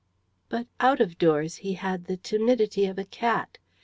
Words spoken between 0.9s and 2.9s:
of doors he had the timidity